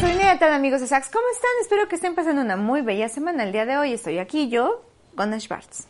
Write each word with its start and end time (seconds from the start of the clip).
soy 0.00 0.48
amigos 0.48 0.80
de 0.80 0.86
Sax. 0.86 1.10
¿Cómo 1.10 1.24
están? 1.30 1.50
Espero 1.60 1.86
que 1.86 1.96
estén 1.96 2.14
pasando 2.14 2.40
una 2.40 2.56
muy 2.56 2.80
bella 2.80 3.10
semana. 3.10 3.44
El 3.44 3.52
día 3.52 3.66
de 3.66 3.76
hoy 3.76 3.92
estoy 3.92 4.18
aquí 4.18 4.48
yo 4.48 4.82
con 5.14 5.38
Schwartz. 5.38 5.86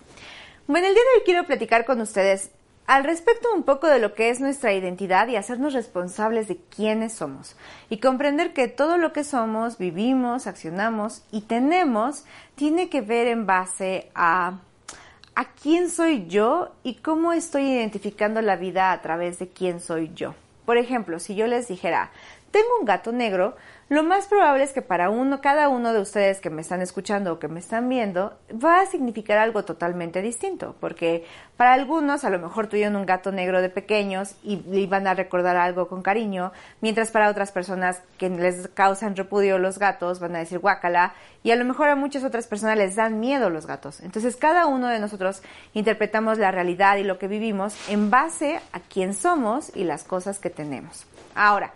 Bueno, 0.67 0.89
el 0.89 0.95
día 0.95 1.03
de 1.03 1.19
hoy 1.19 1.25
quiero 1.25 1.47
platicar 1.47 1.85
con 1.85 2.01
ustedes 2.01 2.51
al 2.87 3.05
respecto 3.05 3.55
un 3.55 3.63
poco 3.63 3.87
de 3.87 4.01
lo 4.01 4.15
que 4.15 4.31
es 4.31 4.41
nuestra 4.41 4.73
identidad 4.73 5.29
y 5.29 5.37
hacernos 5.37 5.75
responsables 5.75 6.49
de 6.49 6.57
quiénes 6.57 7.13
somos 7.13 7.55
y 7.89 7.99
comprender 7.99 8.53
que 8.53 8.67
todo 8.67 8.97
lo 8.99 9.13
que 9.13 9.23
somos, 9.23 9.79
vivimos, 9.79 10.49
accionamos 10.49 11.23
y 11.31 11.43
tenemos 11.43 12.25
tiene 12.57 12.89
que 12.89 13.03
ver 13.03 13.29
en 13.29 13.47
base 13.47 14.11
a 14.15 14.59
a 15.37 15.53
quién 15.53 15.89
soy 15.89 16.27
yo 16.27 16.75
y 16.83 16.97
cómo 16.97 17.33
estoy 17.33 17.63
identificando 17.63 18.43
la 18.43 18.57
vida 18.57 18.91
a 18.91 19.01
través 19.01 19.39
de 19.39 19.49
quién 19.49 19.79
soy 19.79 20.11
yo. 20.15 20.35
Por 20.67 20.77
ejemplo, 20.77 21.19
si 21.19 21.35
yo 21.35 21.47
les 21.47 21.69
dijera, 21.69 22.11
tengo 22.51 22.69
un 22.79 22.85
gato 22.85 23.13
negro, 23.13 23.57
lo 23.91 24.05
más 24.05 24.29
probable 24.29 24.63
es 24.63 24.73
que 24.73 24.83
para 24.83 25.11
uno, 25.11 25.41
cada 25.41 25.69
uno 25.69 25.93
de 25.93 26.01
ustedes 26.01 26.41
que 26.41 26.49
me 26.49 26.61
están 26.61 26.81
escuchando 26.81 27.33
o 27.33 27.39
que 27.41 27.49
me 27.49 27.59
están 27.59 27.89
viendo, 27.89 28.39
va 28.53 28.81
a 28.81 28.87
significar 28.87 29.39
algo 29.39 29.65
totalmente 29.65 30.23
distinto, 30.23 30.77
porque 30.79 31.25
para 31.57 31.73
algunos 31.73 32.23
a 32.23 32.31
lo 32.31 32.39
mejor 32.39 32.69
tuvieron 32.69 32.95
un 32.95 33.05
gato 33.05 33.33
negro 33.33 33.61
de 33.61 33.69
pequeños 33.69 34.37
y 34.45 34.63
le 34.63 34.87
van 34.87 35.09
a 35.09 35.15
recordar 35.15 35.57
algo 35.57 35.89
con 35.89 36.03
cariño, 36.03 36.53
mientras 36.81 37.11
para 37.11 37.29
otras 37.29 37.51
personas 37.51 38.01
que 38.17 38.29
les 38.29 38.69
causan 38.69 39.17
repudio 39.17 39.59
los 39.59 39.81
gatos 39.81 40.21
van 40.21 40.37
a 40.37 40.39
decir 40.39 40.61
guácala, 40.61 41.15
y 41.43 41.51
a 41.51 41.57
lo 41.57 41.65
mejor 41.65 41.89
a 41.89 41.97
muchas 41.97 42.23
otras 42.23 42.47
personas 42.47 42.77
les 42.77 42.95
dan 42.95 43.19
miedo 43.19 43.51
los 43.51 43.67
gatos. 43.67 44.01
Entonces 44.03 44.37
cada 44.37 44.67
uno 44.67 44.87
de 44.87 45.01
nosotros 45.01 45.43
interpretamos 45.75 46.39
la 46.39 46.53
realidad 46.53 46.97
y 46.99 47.03
lo 47.03 47.19
que 47.19 47.27
vivimos 47.27 47.75
en 47.89 48.09
base 48.09 48.61
a 48.73 48.79
quién 48.79 49.15
somos 49.15 49.75
y 49.75 49.83
las 49.83 50.05
cosas 50.05 50.39
que 50.39 50.51
tenemos. 50.51 51.07
Ahora, 51.35 51.73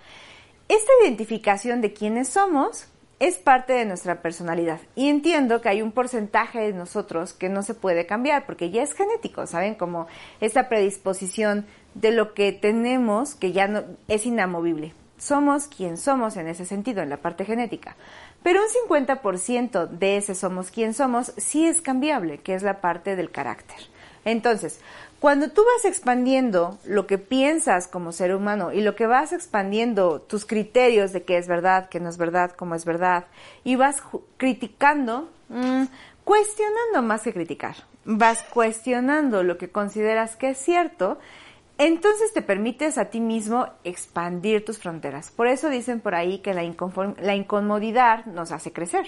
esta 0.68 0.91
identificación 1.02 1.80
de 1.80 1.92
quiénes 1.92 2.28
somos 2.28 2.86
es 3.20 3.37
parte 3.37 3.74
de 3.74 3.84
nuestra 3.84 4.23
personalidad 4.23 4.80
y 4.95 5.09
entiendo 5.09 5.60
que 5.60 5.68
hay 5.68 5.82
un 5.82 5.93
porcentaje 5.93 6.60
de 6.60 6.73
nosotros 6.73 7.32
que 7.32 7.48
no 7.48 7.62
se 7.62 7.74
puede 7.74 8.07
cambiar 8.07 8.46
porque 8.46 8.70
ya 8.70 8.82
es 8.82 8.92
genético, 8.95 9.46
¿saben? 9.46 9.74
Como 9.74 10.07
esa 10.40 10.68
predisposición 10.68 11.66
de 11.95 12.12
lo 12.12 12.35
que 12.35 12.52
tenemos 12.52 13.35
que 13.35 13.52
ya 13.52 13.68
no 13.68 13.85
es 14.09 14.26
inamovible. 14.26 14.95
Somos 15.16 15.68
quien 15.68 15.96
somos 15.96 16.37
en 16.37 16.48
ese 16.48 16.65
sentido, 16.65 17.02
en 17.02 17.09
la 17.09 17.18
parte 17.18 17.45
genética. 17.45 17.96
Pero 18.42 18.60
un 18.60 18.90
50% 18.90 19.88
de 19.88 20.16
ese 20.16 20.35
somos 20.35 20.70
quien 20.70 20.92
somos 20.92 21.32
sí 21.37 21.66
es 21.66 21.80
cambiable, 21.80 22.38
que 22.38 22.54
es 22.54 22.62
la 22.62 22.80
parte 22.80 23.16
del 23.16 23.30
carácter. 23.30 23.79
Entonces, 24.24 24.80
cuando 25.20 25.50
tú 25.50 25.62
vas 25.64 25.84
expandiendo 25.84 26.78
lo 26.84 27.06
que 27.06 27.18
piensas 27.18 27.88
como 27.88 28.12
ser 28.12 28.34
humano 28.34 28.72
y 28.72 28.80
lo 28.82 28.94
que 28.94 29.06
vas 29.06 29.32
expandiendo 29.32 30.20
tus 30.20 30.44
criterios 30.44 31.12
de 31.12 31.22
qué 31.22 31.38
es 31.38 31.48
verdad, 31.48 31.88
qué 31.88 32.00
no 32.00 32.08
es 32.08 32.18
verdad, 32.18 32.52
cómo 32.52 32.74
es 32.74 32.84
verdad, 32.84 33.24
y 33.64 33.76
vas 33.76 34.02
criticando, 34.36 35.30
mm, 35.48 35.84
cuestionando 36.24 37.02
más 37.02 37.22
que 37.22 37.32
criticar, 37.32 37.76
vas 38.04 38.42
cuestionando 38.42 39.42
lo 39.42 39.56
que 39.56 39.70
consideras 39.70 40.36
que 40.36 40.50
es 40.50 40.58
cierto, 40.58 41.18
entonces 41.78 42.32
te 42.32 42.42
permites 42.42 42.98
a 42.98 43.06
ti 43.06 43.20
mismo 43.20 43.66
expandir 43.82 44.64
tus 44.64 44.78
fronteras. 44.78 45.30
Por 45.30 45.48
eso 45.48 45.70
dicen 45.70 46.00
por 46.00 46.14
ahí 46.14 46.38
que 46.38 46.54
la, 46.54 46.62
la 47.20 47.34
incomodidad 47.34 48.26
nos 48.26 48.52
hace 48.52 48.72
crecer. 48.72 49.06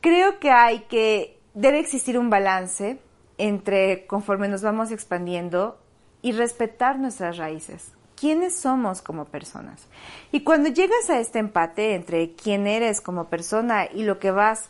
Creo 0.00 0.38
que 0.38 0.50
hay 0.50 0.80
que, 0.80 1.38
debe 1.54 1.80
existir 1.80 2.18
un 2.18 2.30
balance 2.30 2.98
entre 3.40 4.06
conforme 4.06 4.48
nos 4.48 4.62
vamos 4.62 4.90
expandiendo 4.90 5.78
y 6.22 6.32
respetar 6.32 6.98
nuestras 6.98 7.38
raíces. 7.38 7.92
¿Quiénes 8.16 8.54
somos 8.54 9.00
como 9.00 9.24
personas? 9.24 9.86
Y 10.30 10.40
cuando 10.40 10.68
llegas 10.68 11.08
a 11.08 11.18
este 11.18 11.38
empate 11.38 11.94
entre 11.94 12.32
quién 12.32 12.66
eres 12.66 13.00
como 13.00 13.28
persona 13.28 13.86
y 13.86 14.02
lo 14.02 14.18
que 14.18 14.30
vas 14.30 14.68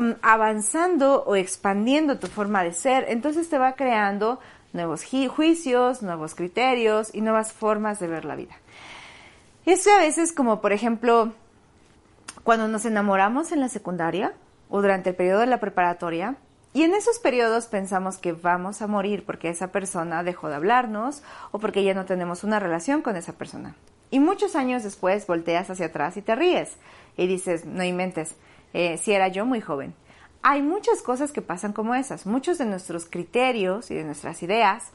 mm, 0.00 0.12
avanzando 0.22 1.22
o 1.24 1.36
expandiendo 1.36 2.18
tu 2.18 2.26
forma 2.26 2.64
de 2.64 2.72
ser, 2.72 3.04
entonces 3.08 3.50
te 3.50 3.58
va 3.58 3.74
creando 3.74 4.40
nuevos 4.72 5.04
juicios, 5.04 6.02
nuevos 6.02 6.34
criterios 6.34 7.14
y 7.14 7.20
nuevas 7.20 7.52
formas 7.52 8.00
de 8.00 8.06
ver 8.06 8.24
la 8.24 8.34
vida. 8.34 8.56
Esto 9.66 9.90
a 9.90 9.98
veces 9.98 10.32
como 10.32 10.60
por 10.62 10.72
ejemplo 10.72 11.32
cuando 12.44 12.68
nos 12.68 12.86
enamoramos 12.86 13.52
en 13.52 13.60
la 13.60 13.68
secundaria 13.68 14.32
o 14.70 14.80
durante 14.80 15.10
el 15.10 15.16
periodo 15.16 15.40
de 15.40 15.46
la 15.46 15.60
preparatoria, 15.60 16.36
y 16.76 16.82
en 16.82 16.92
esos 16.92 17.18
periodos 17.18 17.68
pensamos 17.68 18.18
que 18.18 18.34
vamos 18.34 18.82
a 18.82 18.86
morir 18.86 19.24
porque 19.24 19.48
esa 19.48 19.72
persona 19.72 20.22
dejó 20.22 20.50
de 20.50 20.56
hablarnos 20.56 21.22
o 21.50 21.58
porque 21.58 21.82
ya 21.82 21.94
no 21.94 22.04
tenemos 22.04 22.44
una 22.44 22.60
relación 22.60 23.00
con 23.00 23.16
esa 23.16 23.32
persona. 23.32 23.74
Y 24.10 24.20
muchos 24.20 24.54
años 24.54 24.82
después 24.82 25.26
volteas 25.26 25.70
hacia 25.70 25.86
atrás 25.86 26.18
y 26.18 26.20
te 26.20 26.34
ríes 26.34 26.76
y 27.16 27.28
dices, 27.28 27.64
no 27.64 27.82
inventes, 27.82 28.36
eh, 28.74 28.98
si 28.98 29.12
era 29.12 29.28
yo 29.28 29.46
muy 29.46 29.62
joven. 29.62 29.94
Hay 30.42 30.60
muchas 30.60 31.00
cosas 31.00 31.32
que 31.32 31.40
pasan 31.40 31.72
como 31.72 31.94
esas. 31.94 32.26
Muchos 32.26 32.58
de 32.58 32.66
nuestros 32.66 33.06
criterios 33.06 33.90
y 33.90 33.94
de 33.94 34.04
nuestras 34.04 34.42
ideas 34.42 34.90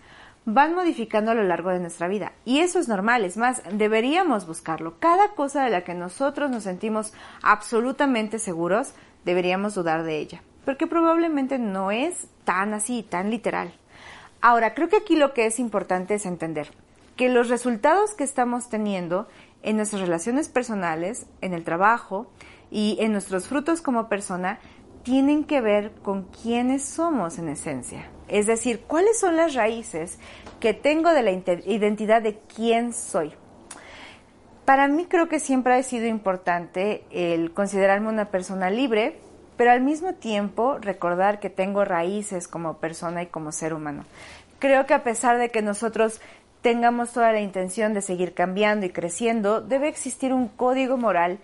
van 0.46 0.75
modificando 0.75 1.31
a 1.31 1.34
lo 1.34 1.46
largo 1.46 1.72
de 1.72 1.80
nuestra 1.80 2.08
vida. 2.08 2.34
Y 2.46 2.59
eso 2.59 2.78
es 2.78 2.90
normal, 2.90 3.25
es 3.25 3.38
más, 3.38 3.64
deberíamos 3.72 4.46
buscarlo. 4.46 5.00
Cada 5.00 5.30
cosa 5.30 5.64
de 5.64 5.72
la 5.72 5.84
que 5.84 5.96
nosotros 5.96 6.52
nos 6.52 6.62
sentimos 6.62 7.12
absolutamente 7.41 8.38
seguros, 8.38 8.94
deberíamos 9.25 9.74
dudar 9.74 10.03
de 10.03 10.20
ella 10.20 10.44
porque 10.66 10.88
probablemente 10.88 11.60
no 11.60 11.92
es 11.92 12.28
tan 12.44 12.74
así, 12.74 13.04
tan 13.04 13.30
literal. 13.30 13.74
Ahora, 14.42 14.74
creo 14.74 14.90
que 14.90 14.98
aquí 14.98 15.16
lo 15.16 15.34
que 15.34 15.46
es 15.46 15.60
importante 15.60 16.16
es 16.16 16.26
entender 16.26 16.72
que 17.16 17.30
los 17.30 17.50
resultados 17.50 18.14
que 18.14 18.24
estamos 18.24 18.70
teniendo 18.70 19.28
en 19.64 19.76
nuestras 19.78 20.02
relaciones 20.02 20.50
personales, 20.50 21.28
en 21.42 21.54
el 21.54 21.64
trabajo 21.64 22.28
y 22.72 22.98
en 23.00 23.12
nuestros 23.12 23.48
frutos 23.48 23.82
como 23.82 24.10
persona 24.10 24.60
tienen 25.04 25.44
que 25.44 25.62
ver 25.62 25.92
con 26.04 26.24
quiénes 26.24 26.84
somos 26.84 27.38
en 27.38 27.50
esencia. 27.50 28.10
Es 28.28 28.48
decir, 28.48 28.82
cuáles 28.88 29.20
son 29.20 29.36
las 29.36 29.54
raíces 29.54 30.20
que 30.60 30.74
tengo 30.74 31.12
de 31.12 31.24
la 31.24 31.32
identidad 31.32 32.22
de 32.22 32.40
quién 32.56 32.94
soy. 32.94 33.34
Para 34.66 34.88
mí 34.88 35.06
creo 35.06 35.28
que 35.28 35.40
siempre 35.40 35.74
ha 35.74 35.84
sido 35.84 36.06
importante 36.06 37.04
el 37.12 37.52
considerarme 37.52 38.10
una 38.10 38.30
persona 38.30 38.70
libre, 38.70 39.20
pero 39.62 39.74
al 39.74 39.82
mismo 39.82 40.14
tiempo 40.14 40.80
recordar 40.80 41.40
que 41.40 41.52
tengo 41.52 41.86
raíces 41.86 42.48
como 42.48 42.78
persona 42.78 43.22
y 43.22 43.28
como 43.28 43.52
ser 43.52 43.76
humano. 43.76 44.06
Creo 44.58 44.88
que 44.88 44.96
a 44.96 45.04
pesar 45.04 45.38
de 45.38 45.50
que 45.50 45.62
nosotros 45.62 46.20
tengamos 46.64 47.12
toda 47.12 47.32
la 47.32 47.42
intención 47.42 47.94
de 47.94 48.02
seguir 48.02 48.34
cambiando 48.34 48.88
y 48.88 48.90
creciendo, 48.90 49.62
debe 49.62 49.88
existir 49.88 50.34
un 50.34 50.48
código 50.48 50.98
moral 50.98 51.38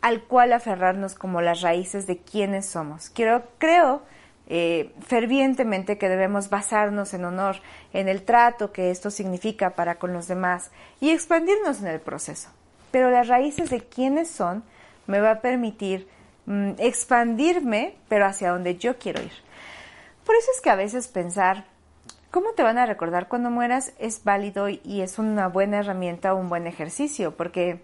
al 0.00 0.24
cual 0.24 0.52
aferrarnos 0.52 1.14
como 1.14 1.42
las 1.42 1.60
raíces 1.60 2.08
de 2.08 2.18
quienes 2.18 2.66
somos. 2.66 3.08
Quiero, 3.08 3.44
creo 3.58 4.02
eh, 4.48 4.92
fervientemente 5.06 5.96
que 5.96 6.08
debemos 6.08 6.50
basarnos 6.50 7.14
en 7.14 7.24
honor, 7.24 7.58
en 7.92 8.08
el 8.08 8.22
trato 8.22 8.72
que 8.72 8.90
esto 8.90 9.12
significa 9.12 9.76
para 9.76 9.94
con 9.94 10.12
los 10.12 10.26
demás 10.26 10.72
y 11.00 11.10
expandirnos 11.10 11.78
en 11.82 11.86
el 11.86 12.00
proceso. 12.00 12.50
Pero 12.90 13.12
las 13.12 13.28
raíces 13.28 13.70
de 13.70 13.78
quienes 13.78 14.28
son 14.28 14.64
me 15.06 15.20
va 15.20 15.30
a 15.30 15.40
permitir 15.40 16.08
Mm, 16.50 16.72
expandirme, 16.78 17.94
pero 18.08 18.26
hacia 18.26 18.50
donde 18.50 18.76
yo 18.76 18.98
quiero 18.98 19.22
ir. 19.22 19.30
Por 20.26 20.34
eso 20.34 20.48
es 20.52 20.60
que 20.60 20.70
a 20.70 20.74
veces 20.74 21.06
pensar 21.06 21.64
cómo 22.32 22.54
te 22.54 22.64
van 22.64 22.76
a 22.76 22.86
recordar 22.86 23.28
cuando 23.28 23.50
mueras 23.50 23.92
es 24.00 24.24
válido 24.24 24.68
y 24.68 25.00
es 25.00 25.20
una 25.20 25.46
buena 25.46 25.78
herramienta 25.78 26.34
un 26.34 26.48
buen 26.48 26.66
ejercicio, 26.66 27.36
porque 27.36 27.80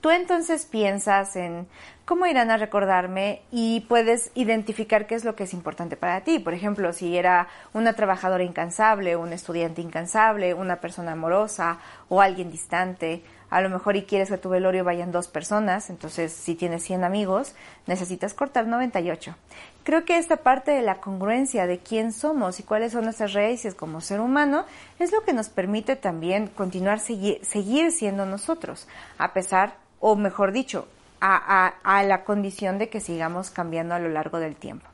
tú 0.00 0.10
entonces 0.10 0.64
piensas 0.64 1.36
en 1.36 1.66
cómo 2.06 2.24
irán 2.24 2.50
a 2.50 2.56
recordarme 2.56 3.42
y 3.50 3.80
puedes 3.80 4.30
identificar 4.34 5.06
qué 5.06 5.14
es 5.14 5.26
lo 5.26 5.36
que 5.36 5.44
es 5.44 5.52
importante 5.52 5.98
para 5.98 6.22
ti. 6.22 6.38
Por 6.38 6.54
ejemplo, 6.54 6.90
si 6.94 7.18
era 7.18 7.48
una 7.74 7.92
trabajadora 7.92 8.44
incansable, 8.44 9.16
un 9.16 9.34
estudiante 9.34 9.82
incansable, 9.82 10.54
una 10.54 10.76
persona 10.76 11.12
amorosa 11.12 11.80
o 12.08 12.22
alguien 12.22 12.50
distante, 12.50 13.22
a 13.54 13.60
lo 13.60 13.70
mejor 13.70 13.94
y 13.94 14.02
quieres 14.02 14.30
que 14.30 14.34
a 14.34 14.40
tu 14.40 14.48
velorio 14.48 14.82
vayan 14.82 15.12
dos 15.12 15.28
personas, 15.28 15.88
entonces 15.88 16.32
si 16.32 16.56
tienes 16.56 16.82
100 16.82 17.04
amigos, 17.04 17.54
necesitas 17.86 18.34
cortar 18.34 18.66
98. 18.66 19.36
Creo 19.84 20.04
que 20.04 20.18
esta 20.18 20.38
parte 20.38 20.72
de 20.72 20.82
la 20.82 20.96
congruencia 20.96 21.68
de 21.68 21.78
quién 21.78 22.10
somos 22.10 22.58
y 22.58 22.64
cuáles 22.64 22.90
son 22.90 23.04
nuestras 23.04 23.32
raíces 23.32 23.76
como 23.76 24.00
ser 24.00 24.18
humano 24.18 24.64
es 24.98 25.12
lo 25.12 25.22
que 25.22 25.32
nos 25.32 25.50
permite 25.50 25.94
también 25.94 26.48
continuar 26.48 26.98
seguir, 26.98 27.92
siendo 27.92 28.26
nosotros, 28.26 28.88
a 29.18 29.32
pesar, 29.32 29.76
o 30.00 30.16
mejor 30.16 30.50
dicho, 30.50 30.88
a, 31.20 32.02
la 32.04 32.24
condición 32.24 32.78
de 32.78 32.88
que 32.88 32.98
sigamos 32.98 33.50
cambiando 33.50 33.94
a 33.94 34.00
lo 34.00 34.08
largo 34.08 34.40
del 34.40 34.56
tiempo. 34.56 34.88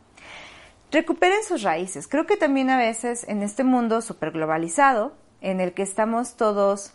Recuperen 0.93 1.43
sus 1.45 1.63
raíces. 1.63 2.07
Creo 2.07 2.27
que 2.27 2.37
también 2.37 2.69
a 2.69 2.77
veces 2.77 3.27
en 3.27 3.43
este 3.43 3.65
mundo 3.65 4.03
súper 4.03 4.33
globalizado, 4.33 5.15
en 5.41 5.63
el 5.63 5.73
que 5.73 5.83
estamos 5.83 6.37
todos 6.37 6.93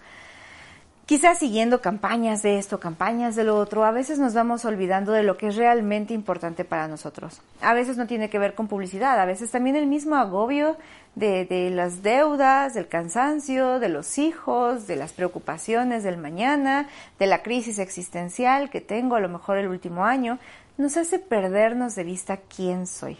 Quizás 1.05 1.37
siguiendo 1.37 1.81
campañas 1.81 2.41
de 2.41 2.57
esto, 2.57 2.79
campañas 2.79 3.35
de 3.35 3.43
lo 3.43 3.57
otro, 3.57 3.85
a 3.85 3.91
veces 3.91 4.17
nos 4.17 4.33
vamos 4.33 4.65
olvidando 4.65 5.11
de 5.11 5.21
lo 5.21 5.37
que 5.37 5.49
es 5.49 5.55
realmente 5.55 6.15
importante 6.15 6.65
para 6.65 6.87
nosotros. 6.87 7.41
A 7.61 7.75
veces 7.75 7.95
no 7.95 8.07
tiene 8.07 8.31
que 8.31 8.39
ver 8.39 8.55
con 8.55 8.67
publicidad, 8.67 9.19
a 9.19 9.25
veces 9.25 9.51
también 9.51 9.75
el 9.75 9.85
mismo 9.85 10.15
agobio 10.15 10.77
de, 11.13 11.69
las 11.71 12.01
deudas, 12.01 12.73
del 12.73 12.87
cansancio, 12.87 13.79
de 13.79 13.89
los 13.89 14.17
hijos, 14.17 14.87
de 14.87 14.95
las 14.95 15.13
preocupaciones 15.13 16.01
del 16.03 16.17
mañana, 16.17 16.89
de 17.19 17.27
la 17.27 17.43
crisis 17.43 17.77
existencial 17.77 18.71
que 18.71 18.81
tengo 18.81 19.15
a 19.15 19.19
lo 19.19 19.29
mejor 19.29 19.59
el 19.59 19.67
último 19.67 20.05
año, 20.05 20.39
nos 20.79 20.97
hace 20.97 21.19
perdernos 21.19 21.93
de 21.93 22.03
vista 22.03 22.37
quién 22.37 22.87
soy. 22.87 23.19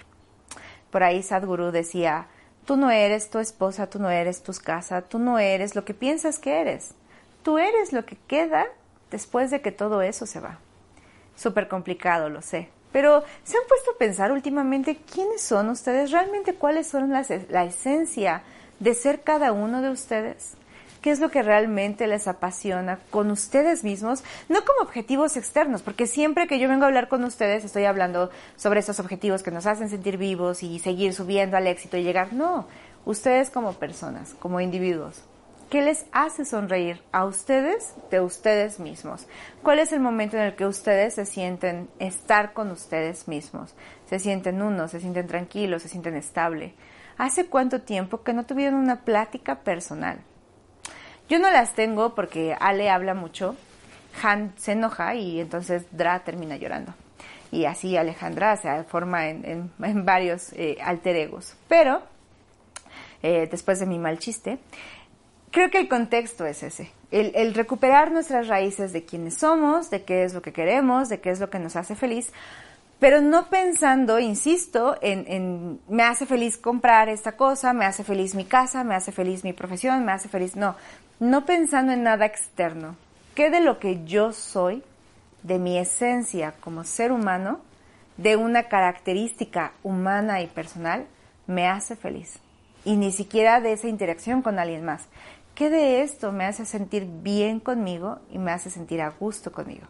Por 0.89 1.03
ahí 1.03 1.21
Sadhguru 1.21 1.69
decía, 1.69 2.25
tú 2.65 2.77
no 2.77 2.89
eres 2.89 3.29
tu 3.29 3.37
esposa, 3.37 3.85
tú 3.91 3.99
no 3.99 4.09
eres 4.09 4.41
tu 4.41 4.53
casa, 4.53 5.03
tú 5.03 5.19
no 5.19 5.37
eres 5.37 5.75
lo 5.75 5.85
que 5.85 5.93
piensas 5.93 6.39
que 6.39 6.61
eres 6.61 6.95
Tú 7.45 7.59
eres 7.59 7.93
lo 7.93 8.07
que 8.07 8.17
queda 8.27 8.65
después 9.11 9.51
de 9.51 9.61
que 9.61 9.71
todo 9.71 10.01
eso 10.01 10.25
se 10.25 10.39
va. 10.39 10.57
Súper 11.35 11.67
complicado, 11.67 12.27
lo 12.27 12.41
sé. 12.41 12.69
Pero 12.91 13.23
¿se 13.43 13.55
han 13.55 13.67
puesto 13.69 13.91
a 13.91 13.97
pensar 13.99 14.31
últimamente 14.31 14.97
quiénes 14.97 15.43
son 15.43 15.69
ustedes? 15.69 16.09
¿Realmente 16.09 16.55
cuáles 16.55 16.87
son 16.87 17.11
las, 17.11 17.29
la 17.51 17.65
esencia 17.65 18.41
de 18.79 18.95
ser 18.95 19.21
cada 19.21 19.51
uno 19.51 19.83
de 19.83 19.91
ustedes? 19.91 20.55
¿Qué 21.03 21.11
es 21.11 21.19
lo 21.19 21.29
que 21.29 21.43
realmente 21.43 22.07
les 22.07 22.27
apasiona 22.27 22.97
con 23.11 23.29
ustedes 23.29 23.83
mismos? 23.83 24.23
No 24.49 24.65
como 24.65 24.81
objetivos 24.81 25.37
externos, 25.37 25.83
porque 25.83 26.07
siempre 26.07 26.47
que 26.47 26.57
yo 26.57 26.67
vengo 26.67 26.85
a 26.85 26.87
hablar 26.87 27.09
con 27.09 27.23
ustedes 27.25 27.63
estoy 27.63 27.85
hablando 27.85 28.31
sobre 28.55 28.79
esos 28.79 28.99
objetivos 28.99 29.43
que 29.43 29.51
nos 29.51 29.67
hacen 29.67 29.87
sentir 29.87 30.17
vivos 30.17 30.63
y 30.63 30.79
seguir 30.79 31.13
subiendo 31.13 31.57
al 31.57 31.67
éxito 31.67 31.95
y 31.95 32.01
llegar. 32.01 32.33
No, 32.33 32.65
ustedes 33.05 33.51
como 33.51 33.73
personas, 33.73 34.33
como 34.39 34.61
individuos. 34.61 35.21
¿Qué 35.69 35.81
les 35.81 36.05
hace 36.11 36.45
sonreír 36.45 37.01
a 37.11 37.25
ustedes 37.25 37.95
de 38.11 38.21
ustedes 38.21 38.79
mismos? 38.79 39.27
¿Cuál 39.63 39.79
es 39.79 39.91
el 39.91 39.99
momento 39.99 40.37
en 40.37 40.43
el 40.43 40.55
que 40.55 40.67
ustedes 40.67 41.15
se 41.15 41.25
sienten 41.25 41.89
estar 41.97 42.53
con 42.53 42.69
ustedes 42.69 43.27
mismos? 43.27 43.73
Se 44.07 44.19
sienten 44.19 44.61
uno, 44.61 44.87
se 44.87 44.99
sienten 44.99 45.25
tranquilos, 45.25 45.81
se 45.81 45.89
sienten 45.89 46.15
estable. 46.15 46.75
¿Hace 47.17 47.47
cuánto 47.47 47.81
tiempo 47.81 48.21
que 48.21 48.33
no 48.33 48.45
tuvieron 48.45 48.75
una 48.75 49.01
plática 49.01 49.61
personal? 49.61 50.19
Yo 51.29 51.39
no 51.39 51.49
las 51.49 51.73
tengo 51.73 52.13
porque 52.13 52.55
Ale 52.59 52.91
habla 52.91 53.15
mucho, 53.15 53.55
Han 54.21 54.53
se 54.57 54.73
enoja 54.73 55.15
y 55.15 55.39
entonces 55.41 55.85
Dra 55.91 56.23
termina 56.23 56.57
llorando. 56.57 56.93
Y 57.51 57.65
así 57.65 57.97
Alejandra 57.97 58.55
se 58.57 58.83
forma 58.83 59.29
en, 59.29 59.71
varios 59.77 60.53
eh, 60.53 60.77
alter 60.83 61.15
egos. 61.15 61.55
Pero, 61.67 62.03
eh, 63.23 63.47
después 63.49 63.79
de 63.79 63.87
mi 63.87 63.97
mal 63.97 64.19
chiste, 64.19 64.59
creo 65.51 65.69
que 65.69 65.79
el 65.79 65.87
contexto 65.87 66.45
es 66.45 66.63
ese, 66.63 66.91
el, 67.11 67.53
recuperar 67.53 68.11
nuestras 68.11 68.47
raíces 68.47 68.91
de 68.93 69.05
quiénes 69.05 69.35
somos, 69.35 69.89
de 69.89 70.03
qué 70.03 70.23
es 70.23 70.33
lo 70.33 70.41
que 70.41 70.53
queremos, 70.53 71.09
de 71.09 71.19
qué 71.19 71.29
es 71.29 71.39
lo 71.39 71.49
que 71.49 71.59
nos 71.59 71.75
hace 71.75 71.95
feliz, 71.95 72.31
pero 72.99 73.21
no 73.21 73.49
pensando, 73.49 74.19
insisto, 74.19 74.97
en, 75.01 75.25
en, 75.27 75.79
me 75.87 76.03
hace 76.03 76.25
feliz 76.25 76.57
comprar 76.57 77.09
esta 77.09 77.33
cosa, 77.33 77.73
me 77.73 77.85
hace 77.85 78.03
feliz 78.03 78.35
mi 78.35 78.45
casa, 78.45 78.83
me 78.83 78.95
hace 78.95 79.11
feliz 79.11 79.43
mi 79.43 79.53
profesión, 79.53 80.05
me 80.05 80.11
hace 80.11 80.29
feliz, 80.29 80.55
no, 80.55 80.75
no 81.19 81.45
pensando 81.45 81.93
en 81.93 82.03
nada 82.03 82.25
externo. 82.25 82.95
¿Qué 83.35 83.49
de 83.49 83.59
lo 83.59 83.79
que 83.79 84.05
yo 84.05 84.31
soy, 84.31 84.81
de 85.43 85.59
mi 85.59 85.77
esencia 85.77 86.53
como 86.61 86.83
ser 86.83 87.11
humano, 87.11 87.59
de 88.17 88.37
una 88.37 88.63
característica 88.63 89.73
humana 89.83 90.41
y 90.41 90.47
personal, 90.47 91.05
me 91.47 91.67
hace 91.67 91.95
feliz? 91.95 92.39
Y 92.85 92.95
ni 92.95 93.11
siquiera 93.11 93.59
de 93.59 93.73
esa 93.73 93.87
interacción 93.87 94.41
con 94.41 94.57
alguien 94.57 94.85
más. 94.85 95.07
¿Qué 95.55 95.69
de 95.69 96.01
esto 96.01 96.33
me 96.33 96.43
hace 96.43 96.65
sentir 96.65 97.07
bien 97.23 97.61
conmigo 97.61 98.19
y 98.29 98.39
me 98.39 98.51
hace 98.51 98.69
sentir 98.69 99.01
a 99.01 99.09
gusto 99.09 99.53
conmigo? 99.53 99.87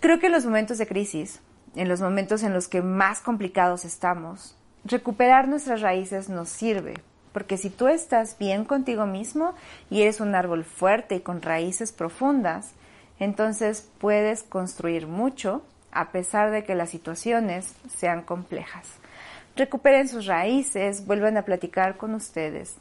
Creo 0.00 0.18
que 0.18 0.26
en 0.26 0.32
los 0.32 0.44
momentos 0.44 0.76
de 0.76 0.86
crisis, 0.86 1.40
en 1.74 1.88
los 1.88 2.02
momentos 2.02 2.42
en 2.42 2.52
los 2.52 2.68
que 2.68 2.82
más 2.82 3.20
complicados 3.20 3.86
estamos, 3.86 4.54
recuperar 4.84 5.48
nuestras 5.48 5.80
raíces 5.80 6.28
nos 6.28 6.50
sirve, 6.50 6.92
porque 7.32 7.56
si 7.56 7.70
tú 7.70 7.88
estás 7.88 8.36
bien 8.38 8.66
contigo 8.66 9.06
mismo 9.06 9.54
y 9.88 10.02
eres 10.02 10.20
un 10.20 10.34
árbol 10.34 10.62
fuerte 10.62 11.14
y 11.16 11.20
con 11.20 11.40
raíces 11.40 11.90
profundas, 11.90 12.72
entonces 13.18 13.88
puedes 13.96 14.42
construir 14.42 15.06
mucho 15.06 15.62
a 15.90 16.10
pesar 16.10 16.50
de 16.50 16.64
que 16.64 16.74
las 16.74 16.90
situaciones 16.90 17.74
sean 17.96 18.20
complejas. 18.20 18.86
Recuperen 19.56 20.06
sus 20.06 20.26
raíces, 20.26 21.06
vuelvan 21.06 21.38
a 21.38 21.46
platicar 21.46 21.96
con 21.96 22.14
ustedes, 22.14 22.76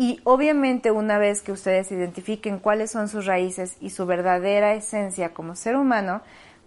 y 0.00 0.18
obviamente 0.24 0.90
una 0.90 1.18
vez 1.18 1.42
que 1.42 1.52
ustedes 1.52 1.92
identifiquen 1.92 2.58
cuáles 2.58 2.90
son 2.90 3.10
sus 3.10 3.26
raíces 3.26 3.76
y 3.82 3.90
su 3.90 4.06
verdadera 4.06 4.72
esencia 4.72 5.34
como 5.34 5.54
ser 5.54 5.76
humano, 5.76 6.22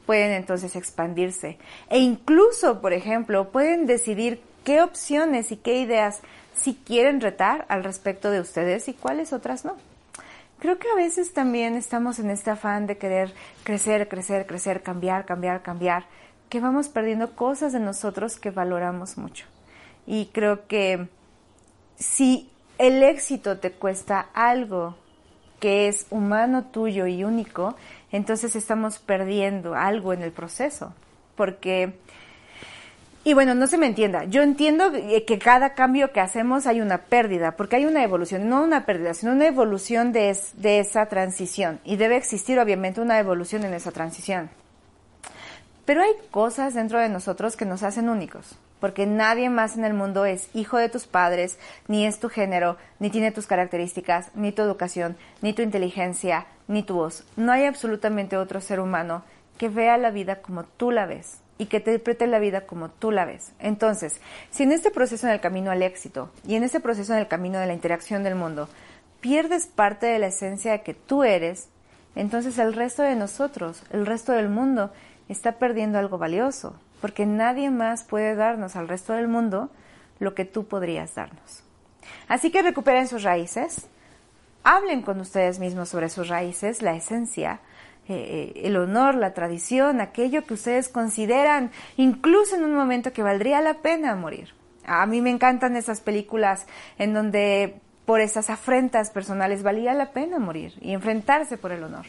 pueden 0.06 0.34
entonces 0.34 0.76
expandirse. 0.76 1.58
E 1.90 1.98
incluso, 1.98 2.80
por 2.80 2.94
ejemplo, 2.94 3.50
pueden 3.50 3.88
decidir 3.88 4.40
qué 4.64 4.84
opciones 4.84 5.52
y 5.52 5.58
qué 5.58 5.80
ideas 5.80 6.22
si 6.54 6.76
quieren 6.76 7.22
retar 7.22 7.66
al 7.70 7.84
respecto 7.84 8.30
de 8.30 8.40
ustedes 8.40 8.88
y 8.88 8.94
cuáles 8.94 9.34
otras 9.34 9.66
no. 9.66 9.78
Creo 10.60 10.78
que 10.78 10.92
a 10.92 10.96
veces 10.96 11.34
también 11.34 11.74
estamos 11.76 12.20
en 12.20 12.30
este 12.30 12.52
afán 12.52 12.86
de 12.86 13.00
querer 13.00 13.34
crecer, 13.64 14.08
crecer, 14.10 14.46
crecer, 14.46 14.84
cambiar, 14.84 15.26
cambiar, 15.26 15.64
cambiar, 15.64 16.06
que 16.50 16.60
vamos 16.60 16.88
perdiendo 16.88 17.36
cosas 17.36 17.74
de 17.74 17.80
nosotros 17.80 18.38
que 18.38 18.52
valoramos 18.52 19.18
mucho. 19.18 19.48
Y 20.06 20.28
creo 20.28 20.68
que 20.68 21.08
si 21.96 22.53
el 22.78 23.04
éxito 23.04 23.58
te 23.58 23.72
cuesta 23.72 24.28
algo 24.34 24.96
que 25.60 25.88
es 25.88 26.08
humano 26.10 26.66
tuyo 26.66 27.08
y 27.08 27.24
único, 27.24 27.76
entonces 28.12 28.56
estamos 28.56 29.00
perdiendo 29.00 29.76
algo 29.76 30.12
en 30.12 30.22
el 30.22 30.32
proceso. 30.32 30.94
Porque, 31.36 31.94
y 33.24 33.34
bueno, 33.34 33.56
no 33.56 33.68
se 33.68 33.78
me 33.78 33.88
entienda, 33.88 34.26
yo 34.26 34.42
entiendo 34.44 34.92
que 34.92 35.40
cada 35.40 35.74
cambio 35.74 36.12
que 36.12 36.20
hacemos 36.20 36.68
hay 36.68 36.82
una 36.82 36.98
pérdida, 36.98 37.56
porque 37.56 37.78
hay 37.78 37.86
una 37.86 38.04
evolución, 38.04 38.50
no 38.50 38.62
una 38.62 38.86
pérdida, 38.86 39.14
sino 39.14 39.32
una 39.32 39.48
evolución 39.48 40.12
de, 40.12 40.38
de 40.58 40.80
esa 40.80 41.06
transición. 41.06 41.80
Y 41.86 41.96
debe 41.96 42.18
existir 42.18 42.60
obviamente 42.60 43.00
una 43.00 43.18
evolución 43.18 43.64
en 43.64 43.74
esa 43.74 43.92
transición. 43.92 44.50
Pero 45.86 46.02
hay 46.02 46.12
cosas 46.32 46.74
dentro 46.74 47.00
de 47.00 47.10
nosotros 47.10 47.56
que 47.56 47.66
nos 47.66 47.84
hacen 47.84 48.10
únicos 48.10 48.58
porque 48.84 49.06
nadie 49.06 49.50
más 49.50 49.78
en 49.78 49.86
el 49.86 49.94
mundo 49.94 50.26
es 50.26 50.50
hijo 50.54 50.76
de 50.76 50.90
tus 50.90 51.08
padres, 51.08 51.58
ni 51.88 52.06
es 52.06 52.20
tu 52.20 52.28
género, 52.28 52.76
ni 53.00 53.10
tiene 53.10 53.32
tus 53.32 53.48
características, 53.48 54.28
ni 54.36 54.52
tu 54.52 54.62
educación, 54.62 55.16
ni 55.42 55.54
tu 55.54 55.62
inteligencia, 55.62 56.48
ni 56.68 56.84
tu 56.84 56.96
voz. 56.96 57.24
No 57.38 57.54
hay 57.54 57.64
absolutamente 57.64 58.36
otro 58.36 58.60
ser 58.60 58.82
humano 58.82 59.24
que 59.58 59.70
vea 59.70 59.98
la 59.98 60.12
vida 60.12 60.42
como 60.42 60.66
tú 60.66 60.92
la 60.92 61.06
ves 61.06 61.38
y 61.58 61.68
que 61.68 61.80
te 61.80 61.92
interprete 61.92 62.28
la 62.28 62.40
vida 62.40 62.66
como 62.66 62.90
tú 62.90 63.12
la 63.12 63.24
ves. 63.24 63.54
Entonces, 63.60 64.20
si 64.52 64.64
en 64.64 64.74
este 64.74 64.92
proceso 64.92 65.28
en 65.28 65.32
el 65.32 65.40
camino 65.40 65.72
al 65.72 65.82
éxito 65.82 66.30
y 66.46 66.56
en 66.56 66.64
este 66.64 66.82
proceso 66.82 67.14
en 67.14 67.20
el 67.20 67.30
camino 67.30 67.60
de 67.60 67.68
la 67.68 67.74
interacción 67.74 68.22
del 68.24 68.36
mundo 68.36 68.68
pierdes 69.22 69.66
parte 69.66 70.08
de 70.08 70.20
la 70.20 70.28
esencia 70.28 70.80
que 70.80 70.94
tú 70.94 71.24
eres, 71.24 71.70
entonces 72.16 72.60
el 72.60 72.74
resto 72.74 73.02
de 73.02 73.16
nosotros, 73.16 73.82
el 73.92 74.06
resto 74.06 74.34
del 74.34 74.50
mundo, 74.50 74.92
está 75.30 75.54
perdiendo 75.54 76.00
algo 76.00 76.18
valioso, 76.18 76.76
porque 77.02 77.26
nadie 77.26 77.70
más 77.70 78.04
puede 78.04 78.36
darnos 78.36 78.76
al 78.76 78.88
resto 78.88 79.14
del 79.14 79.28
mundo 79.28 79.70
lo 80.20 80.36
que 80.36 80.46
tú 80.46 80.66
podrías 80.66 81.16
darnos. 81.16 81.64
Así 82.28 82.52
que 82.52 82.62
recuperen 82.62 83.08
sus 83.08 83.24
raíces, 83.24 83.88
hablen 84.64 85.02
con 85.02 85.20
ustedes 85.20 85.60
mismos 85.60 85.90
sobre 85.90 86.10
sus 86.10 86.28
raíces, 86.28 86.82
la 86.82 86.96
esencia, 86.96 87.60
eh, 88.08 88.54
eh, 88.56 88.62
el 88.66 88.76
honor, 88.76 89.16
la 89.16 89.34
tradición, 89.34 90.02
aquello 90.02 90.46
que 90.46 90.56
ustedes 90.56 90.90
consideran, 90.90 91.72
incluso 91.98 92.56
en 92.56 92.64
un 92.64 92.76
momento 92.76 93.14
que 93.14 93.24
valdría 93.24 93.62
la 93.62 93.76
pena 93.76 94.16
morir. 94.16 94.50
A 94.86 95.06
mí 95.06 95.22
me 95.22 95.30
encantan 95.30 95.78
esas 95.78 96.02
películas 96.02 96.66
en 96.98 97.14
donde 97.14 97.80
por 98.06 98.20
esas 98.20 98.50
afrentas 98.50 99.10
personales 99.10 99.64
valía 99.64 99.94
la 99.94 100.12
pena 100.12 100.40
morir 100.40 100.74
y 100.82 100.92
enfrentarse 100.92 101.58
por 101.58 101.72
el 101.72 101.84
honor. 101.84 102.06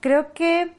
Creo 0.00 0.32
que 0.34 0.72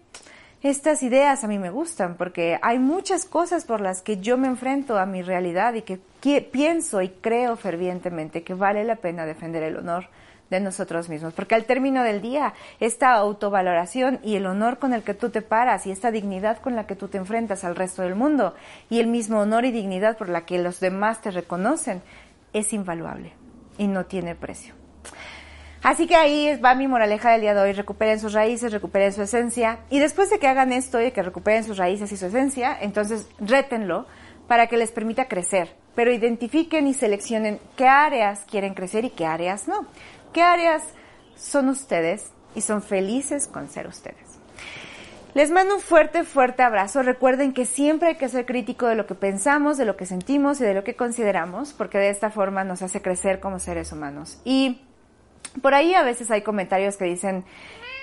estas 0.64 1.04
ideas 1.04 1.44
a 1.44 1.48
mí 1.48 1.60
me 1.60 1.70
gustan 1.70 2.16
porque 2.16 2.58
hay 2.62 2.80
muchas 2.80 3.26
cosas 3.26 3.66
por 3.66 3.82
las 3.82 4.02
que 4.02 4.20
yo 4.20 4.38
me 4.38 4.48
enfrento 4.48 4.98
a 4.98 5.06
mi 5.06 5.22
realidad 5.22 5.74
y 5.74 5.82
que, 5.82 6.00
pienso 6.42 7.02
y 7.02 7.10
creo 7.10 7.58
fervientemente 7.58 8.44
que 8.44 8.54
vale 8.54 8.86
la 8.86 8.96
pena 8.96 9.26
defender 9.26 9.62
el 9.62 9.76
honor 9.76 10.06
de 10.50 10.62
nosotros 10.62 11.10
mismos, 11.10 11.34
porque 11.34 11.56
al 11.56 11.66
término 11.66 12.04
del 12.04 12.22
día, 12.22 12.54
esta 12.80 13.14
autovaloración 13.14 14.20
y 14.24 14.36
el 14.36 14.46
honor 14.46 14.78
con 14.78 14.94
el 14.94 15.04
que 15.04 15.14
tú 15.14 15.30
te 15.32 15.42
paras 15.42 15.86
y 15.86 15.92
esta 15.92 16.12
dignidad 16.12 16.60
con 16.60 16.76
la 16.76 16.88
que 16.88 16.96
tú 16.96 17.10
te 17.10 17.18
enfrentas 17.18 17.66
al 17.66 17.76
resto 17.76 18.04
del 18.04 18.16
mundo 18.16 18.56
y 18.90 19.00
el 19.00 19.08
mismo 19.08 19.40
honor 19.40 19.66
y 19.66 19.72
dignidad 19.72 20.18
por 20.18 20.30
la 20.30 20.46
que 20.46 20.60
los 20.60 20.80
demás 20.80 21.22
te 21.22 21.32
reconocen 21.32 22.02
es 22.54 22.72
invaluable 22.72 23.34
y 23.78 23.88
no 23.88 24.06
tiene 24.06 24.36
precio. 24.36 24.83
Así 25.84 26.08
que 26.08 26.16
ahí 26.16 26.56
va 26.58 26.76
mi 26.76 26.88
moraleja 26.88 27.32
del 27.32 27.42
día 27.42 27.54
de 27.54 27.62
hoy. 27.62 27.74
Recuperen 27.74 28.20
sus 28.20 28.34
raíces, 28.34 28.72
recuperen 28.72 29.14
su 29.14 29.22
esencia. 29.22 29.80
Y 29.90 30.00
después 30.00 30.30
de 30.30 30.40
que 30.40 30.48
hagan 30.48 30.72
esto 30.72 31.02
y 31.02 31.12
que 31.12 31.22
recuperen 31.22 31.64
sus 31.64 31.78
raíces 31.78 32.12
y 32.12 32.18
su 32.18 32.26
esencia, 32.26 32.78
entonces 32.80 33.28
rétenlo 33.40 34.08
para 34.48 34.68
que 34.68 34.78
les 34.78 34.92
permita 34.92 35.28
crecer. 35.28 35.76
Pero 35.94 36.12
identifiquen 36.12 36.88
y 36.88 36.94
seleccionen 36.94 37.60
qué 37.76 37.88
áreas 37.88 38.46
quieren 38.50 38.74
crecer 38.74 39.06
y 39.06 39.10
qué 39.12 39.26
áreas 39.26 39.68
no. 39.68 39.86
¿Qué 40.32 40.42
áreas 40.42 40.84
son 41.36 41.70
ustedes 41.70 42.32
y 42.56 42.62
son 42.62 42.82
felices 42.82 43.48
con 43.48 43.70
ser 43.70 43.88
ustedes. 43.88 44.40
Les 45.34 45.50
mando 45.50 45.76
un 45.76 45.82
fuerte, 45.82 46.24
fuerte 46.24 46.62
abrazo. 46.62 47.02
Recuerden 47.02 47.54
que 47.54 47.66
siempre 47.66 48.10
hay 48.10 48.16
que 48.16 48.30
ser 48.30 48.46
crítico 48.46 48.86
de 48.86 48.96
lo 48.96 49.08
que 49.08 49.16
pensamos, 49.16 49.78
de 49.78 49.86
lo 49.86 49.98
que 49.98 50.06
sentimos 50.06 50.62
y 50.62 50.64
de 50.64 50.76
lo 50.76 50.84
que 50.84 50.96
consideramos, 50.96 51.74
porque 51.74 51.98
de 51.98 52.10
esta 52.10 52.30
forma 52.30 52.64
nos 52.64 52.84
hace 52.84 53.02
crecer 53.02 53.40
como 53.40 53.58
seres 53.58 53.92
humanos. 53.92 54.40
Y 54.46 54.82
por 55.62 55.74
ahí 55.74 55.94
a 55.94 56.04
veces 56.04 56.32
hay 56.32 56.42
comentarios 56.42 56.98
que 56.98 57.06
dicen, 57.06 57.44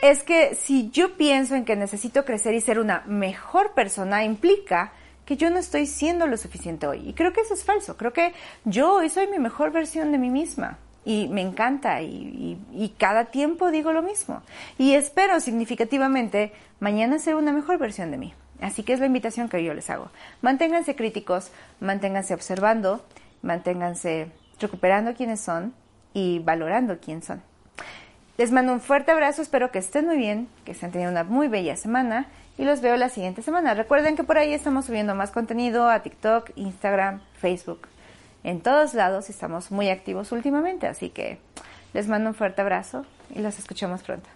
es 0.03 0.23
que 0.23 0.55
si 0.55 0.91
yo 0.91 1.17
pienso 1.17 1.55
en 1.55 1.65
que 1.65 1.77
necesito 1.77 2.25
crecer 2.25 2.55
y 2.55 2.61
ser 2.61 2.79
una 2.79 3.03
mejor 3.07 3.75
persona, 3.75 4.25
implica 4.25 4.93
que 5.25 5.37
yo 5.37 5.51
no 5.51 5.59
estoy 5.59 5.87
siendo 5.87 6.27
lo 6.27 6.37
suficiente 6.37 6.87
hoy. 6.87 7.09
Y 7.09 7.13
creo 7.13 7.33
que 7.33 7.43
eso 7.43 7.55
es 7.55 7.65
falso. 7.65 7.97
Creo 7.97 8.13
que 8.13 8.33
yo 8.65 8.95
hoy 8.95 9.11
soy 9.11 9.29
mi 9.29 9.39
mejor 9.39 9.71
versión 9.71 10.11
de 10.11 10.19
mí 10.19 10.31
misma 10.31 10.79
y 11.05 11.29
me 11.29 11.41
encanta 11.41 12.03
y, 12.03 12.59
cada 12.99 13.27
tiempo 13.27 13.71
digo 13.71 13.93
lo 13.93 14.03
mismo. 14.03 14.43
Y 14.79 14.95
espero 14.95 15.41
significativamente 15.41 16.53
mañana 16.79 17.19
ser 17.19 17.37
una 17.37 17.53
mejor 17.53 17.79
versión 17.79 18.11
de 18.11 18.19
mí. 18.19 18.35
Así 18.61 18.83
que 18.83 18.93
es 18.93 19.01
la 19.01 19.07
invitación 19.07 19.49
que 19.49 19.63
yo 19.63 19.73
les 19.73 19.89
hago. 19.89 20.11
Manténganse 20.43 20.97
críticos, 20.97 21.51
manténganse 21.81 22.35
observando, 22.35 23.05
manténganse 23.43 24.33
recuperando 24.59 25.15
quiénes 25.15 25.41
son 25.41 25.75
y 26.15 26.39
valorando 26.41 26.99
quién 26.99 27.23
son. 27.23 27.43
Les 28.39 28.53
mando 28.53 28.73
un 28.73 28.81
fuerte 28.81 29.13
abrazo, 29.13 29.43
espero 29.43 29.71
que 29.71 29.79
estén 29.79 30.07
muy 30.07 30.17
bien, 30.17 30.49
que 30.65 30.73
estén 30.73 30.91
teniendo 30.91 31.13
una 31.13 31.25
muy 31.25 31.49
bella 31.49 31.77
semana 31.77 32.27
y 32.57 32.65
los 32.65 32.81
veo 32.81 32.97
la 32.97 33.09
siguiente 33.09 33.43
semana. 33.43 33.75
Recuerden 33.75 34.17
que 34.17 34.25
por 34.25 34.39
ahí 34.39 34.55
estamos 34.55 34.87
subiendo 34.87 35.15
más 35.15 35.31
contenido 35.31 35.89
a 35.89 36.01
TikTok, 36.01 36.51
Instagram, 36.57 37.21
Facebook 37.35 37.87
en 38.43 38.61
todos 38.61 38.95
lados 38.95 39.29
estamos 39.29 39.71
muy 39.71 39.91
activos 39.91 40.33
últimamente, 40.33 40.87
así 40.87 41.11
que 41.11 41.39
les 41.93 42.09
mando 42.09 42.31
un 42.31 42.35
fuerte 42.35 42.63
abrazo 42.63 43.05
y 43.35 43.41
los 43.41 43.59
escuchamos 43.59 44.03
pronto. 44.03 44.29